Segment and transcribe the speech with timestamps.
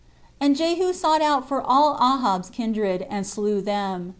[0.39, 4.09] And Jehu sought out for all Ahab's kindred, and slew them.